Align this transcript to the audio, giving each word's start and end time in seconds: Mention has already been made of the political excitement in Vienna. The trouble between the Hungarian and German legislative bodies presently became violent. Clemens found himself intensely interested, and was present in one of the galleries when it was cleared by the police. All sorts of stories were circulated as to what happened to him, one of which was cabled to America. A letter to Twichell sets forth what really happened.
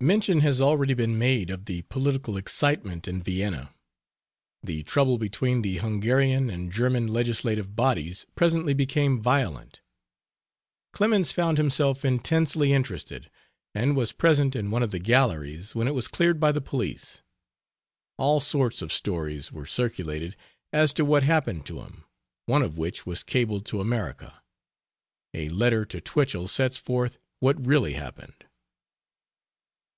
Mention 0.00 0.38
has 0.42 0.60
already 0.60 0.94
been 0.94 1.18
made 1.18 1.50
of 1.50 1.64
the 1.64 1.82
political 1.82 2.36
excitement 2.36 3.08
in 3.08 3.20
Vienna. 3.20 3.74
The 4.62 4.84
trouble 4.84 5.18
between 5.18 5.62
the 5.62 5.78
Hungarian 5.78 6.48
and 6.48 6.70
German 6.70 7.08
legislative 7.08 7.74
bodies 7.74 8.24
presently 8.36 8.74
became 8.74 9.20
violent. 9.20 9.80
Clemens 10.92 11.32
found 11.32 11.58
himself 11.58 12.04
intensely 12.04 12.72
interested, 12.72 13.28
and 13.74 13.96
was 13.96 14.12
present 14.12 14.54
in 14.54 14.70
one 14.70 14.84
of 14.84 14.92
the 14.92 15.00
galleries 15.00 15.74
when 15.74 15.88
it 15.88 15.94
was 15.96 16.06
cleared 16.06 16.38
by 16.38 16.52
the 16.52 16.60
police. 16.60 17.22
All 18.18 18.38
sorts 18.38 18.80
of 18.82 18.92
stories 18.92 19.50
were 19.50 19.66
circulated 19.66 20.36
as 20.72 20.92
to 20.92 21.04
what 21.04 21.24
happened 21.24 21.66
to 21.66 21.80
him, 21.80 22.04
one 22.46 22.62
of 22.62 22.78
which 22.78 23.04
was 23.04 23.24
cabled 23.24 23.66
to 23.66 23.80
America. 23.80 24.44
A 25.34 25.48
letter 25.48 25.84
to 25.86 26.00
Twichell 26.00 26.46
sets 26.46 26.76
forth 26.76 27.18
what 27.40 27.66
really 27.66 27.94
happened. 27.94 28.44